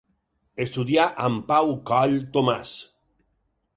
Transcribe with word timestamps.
Estudià 0.63 1.03
amb 1.27 1.45
Pau 1.51 1.69
Coll 1.91 2.17
Tomàs. 2.39 2.73